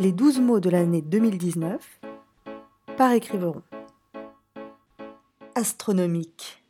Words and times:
Les 0.00 0.12
douze 0.12 0.40
mots 0.40 0.60
de 0.60 0.70
l'année 0.70 1.02
2019 1.02 2.00
par 2.96 3.12
écriveron. 3.12 3.62
Astronomique. 5.54 6.64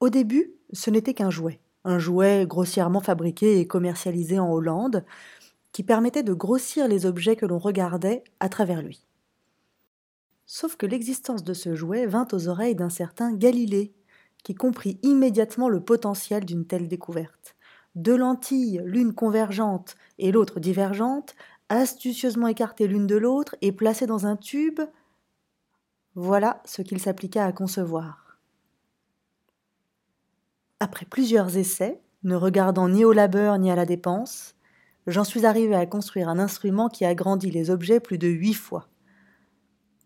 Au 0.00 0.08
début, 0.08 0.54
ce 0.72 0.88
n'était 0.88 1.12
qu'un 1.12 1.28
jouet, 1.28 1.60
un 1.84 1.98
jouet 1.98 2.46
grossièrement 2.46 3.00
fabriqué 3.00 3.60
et 3.60 3.66
commercialisé 3.66 4.38
en 4.38 4.50
Hollande, 4.50 5.04
qui 5.72 5.82
permettait 5.82 6.22
de 6.22 6.32
grossir 6.32 6.88
les 6.88 7.04
objets 7.04 7.36
que 7.36 7.44
l'on 7.44 7.58
regardait 7.58 8.24
à 8.40 8.48
travers 8.48 8.80
lui. 8.80 9.04
Sauf 10.46 10.76
que 10.76 10.86
l'existence 10.86 11.44
de 11.44 11.52
ce 11.52 11.74
jouet 11.74 12.06
vint 12.06 12.26
aux 12.32 12.48
oreilles 12.48 12.76
d'un 12.76 12.88
certain 12.88 13.34
Galilée, 13.34 13.92
qui 14.42 14.54
comprit 14.54 14.98
immédiatement 15.02 15.68
le 15.68 15.80
potentiel 15.80 16.44
d'une 16.44 16.66
telle 16.66 16.88
découverte. 16.88 17.56
Deux 17.94 18.16
lentilles, 18.16 18.80
l'une 18.84 19.14
convergente 19.14 19.96
et 20.18 20.32
l'autre 20.32 20.60
divergente, 20.60 21.34
astucieusement 21.68 22.48
écartées 22.48 22.86
l'une 22.86 23.06
de 23.06 23.16
l'autre 23.16 23.56
et 23.60 23.72
placées 23.72 24.06
dans 24.06 24.26
un 24.26 24.36
tube, 24.36 24.80
voilà 26.14 26.60
ce 26.64 26.82
qu'il 26.82 27.00
s'appliqua 27.00 27.44
à 27.44 27.52
concevoir. 27.52 28.38
Après 30.80 31.06
plusieurs 31.06 31.56
essais, 31.56 32.00
ne 32.22 32.34
regardant 32.34 32.88
ni 32.88 33.04
au 33.04 33.12
labeur 33.12 33.58
ni 33.58 33.70
à 33.70 33.76
la 33.76 33.86
dépense, 33.86 34.54
j'en 35.06 35.24
suis 35.24 35.46
arrivé 35.46 35.74
à 35.74 35.86
construire 35.86 36.28
un 36.28 36.38
instrument 36.38 36.88
qui 36.88 37.04
agrandit 37.04 37.50
les 37.50 37.70
objets 37.70 38.00
plus 38.00 38.18
de 38.18 38.28
huit 38.28 38.54
fois. 38.54 38.88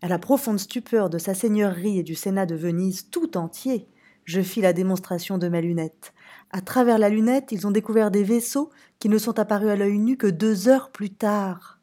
À 0.01 0.07
la 0.07 0.19
profonde 0.19 0.59
stupeur 0.59 1.09
de 1.09 1.17
sa 1.17 1.33
seigneurie 1.33 1.99
et 1.99 2.03
du 2.03 2.15
Sénat 2.15 2.45
de 2.45 2.55
Venise 2.55 3.09
tout 3.09 3.37
entier, 3.37 3.87
je 4.27 4.41
fis 4.41 4.59
la 4.61 4.73
démonstration 4.73 5.37
de 5.37 5.47
ma 5.47 5.61
lunette. 5.61 6.13
À 6.51 6.59
travers 6.59 6.97
la 6.97 7.09
lunette, 7.09 7.53
ils 7.53 7.65
ont 7.65 7.71
découvert 7.71 8.11
des 8.11 8.23
vaisseaux 8.23 8.69
qui 8.99 9.07
ne 9.07 9.17
sont 9.17 9.39
apparus 9.39 9.69
à 9.69 9.77
l'œil 9.77 9.97
nu 9.97 10.17
que 10.17 10.27
deux 10.27 10.67
heures 10.67 10.91
plus 10.91 11.09
tard. 11.09 11.79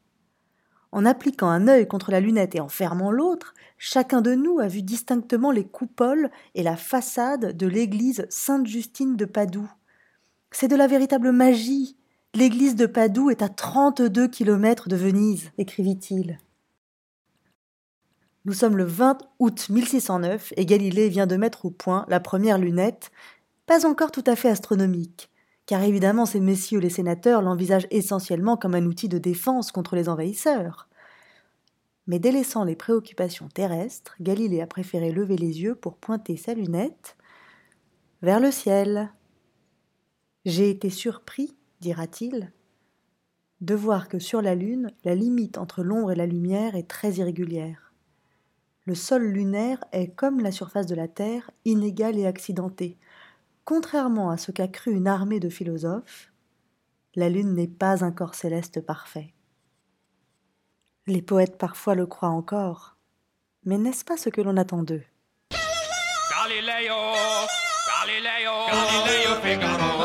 En 0.93 1.07
appliquant 1.07 1.49
un 1.49 1.69
œil 1.69 1.89
contre 1.89 2.11
la 2.11 2.21
lunette 2.21 2.55
et 2.55 2.61
en 2.61 2.69
fermant 2.69 3.11
l'autre, 3.11 3.55
chacun 3.79 4.21
de 4.21 4.35
nous 4.35 4.59
a 4.61 4.69
vu 4.69 4.83
distinctement 4.83 5.51
les 5.51 5.65
coupoles 5.65 6.31
et 6.55 6.63
la 6.63 6.77
façade 6.77 7.57
de 7.57 7.67
l'église 7.67 8.27
Sainte-Justine 8.29 9.17
de 9.17 9.25
Padoue. 9.25 9.71
C'est 10.51 10.69
de 10.69 10.77
la 10.77 10.87
véritable 10.87 11.33
magie. 11.33 11.97
L'église 12.35 12.77
de 12.77 12.87
Padoue 12.87 13.31
est 13.31 13.43
à 13.43 13.49
trente-deux 13.49 14.29
kilomètres 14.29 14.91
de 14.91 14.97
Venise, 14.97 15.51
écrivit-il. 15.57 16.39
Nous 18.47 18.53
sommes 18.53 18.77
le 18.77 18.85
20 18.85 19.19
août 19.39 19.71
1609 19.71 20.53
et 20.59 20.67
Galilée 20.67 21.09
vient 21.09 21.27
de 21.27 21.37
mettre 21.37 21.65
au 21.65 21.71
point 21.71 22.05
la 22.09 22.21
première 22.21 22.59
lunette, 22.59 23.11
pas 23.65 23.87
encore 23.87 24.11
tout 24.11 24.25
à 24.27 24.37
fait 24.37 24.51
astronomique, 24.51 25.31
car 25.65 25.83
évidemment 25.83 26.27
ces 26.27 26.41
messieurs 26.41 26.79
les 26.79 26.91
sénateurs 26.91 27.41
l'envisagent 27.41 27.87
essentiellement 27.91 28.59
comme 28.59 28.75
un 28.75 28.85
outil 28.85 29.09
de 29.09 29.17
défense 29.17 29.73
contre 29.73 29.97
les 29.97 30.11
envahisseurs. 30.11 30.91
Mais 32.07 32.19
délaissant 32.19 32.65
les 32.65 32.77
préoccupations 32.77 33.49
terrestres, 33.49 34.15
Galilée 34.21 34.61
a 34.61 34.67
préféré 34.67 35.11
lever 35.11 35.39
les 35.39 35.63
yeux 35.63 35.75
pour 35.75 35.97
pointer 35.97 36.37
sa 36.37 36.53
lunette 36.53 37.17
vers 38.21 38.41
le 38.41 38.51
ciel. 38.51 39.11
J'ai 40.45 40.69
été 40.69 40.91
surpris, 40.91 41.57
dira-t-il, 41.81 42.53
de 43.63 43.75
voir 43.75 44.07
que 44.07 44.19
sur 44.19 44.43
la 44.43 44.55
Lune, 44.55 44.91
la 45.03 45.15
limite 45.15 45.57
entre 45.57 45.83
l'ombre 45.83 46.13
et 46.13 46.17
la 46.17 46.27
lumière 46.27 46.77
est 46.77 46.91
très 46.91 47.15
irrégulière 47.15 47.84
le 48.87 48.95
sol 48.95 49.23
lunaire 49.23 49.83
est, 49.93 50.09
comme 50.09 50.41
la 50.41 50.53
surface 50.53 50.87
de 50.87 50.95
la 50.95 51.09
Terre, 51.09 51.51
inégal 51.65 52.19
et 52.19 52.27
accidenté. 52.27 52.99
Contrairement 53.65 54.31
à 54.31 54.37
ce 54.37 54.53
qu'a 54.53 54.69
cru 54.69 54.93
une 54.93 55.09
armée 55.09 55.41
de 55.41 55.49
philosophes, 55.49 56.31
la 57.15 57.31
Lune 57.31 57.55
n'est 57.55 57.69
pas 57.69 58.05
un 58.05 58.13
corps 58.13 58.35
céleste 58.35 58.81
parfait. 58.81 59.33
Les 61.07 61.23
poètes 61.23 61.57
parfois 61.57 61.95
le 61.95 62.07
croient 62.07 62.29
encore, 62.29 62.97
mais 63.65 63.79
n'est-ce 63.79 64.05
pas 64.05 64.17
ce 64.17 64.29
que 64.29 64.43
l'on 64.43 64.57
attend 64.57 64.83
d'eux? 64.83 65.05
Galileo, 66.31 67.15
Galileo, 67.89 68.53
Galileo 68.71 70.04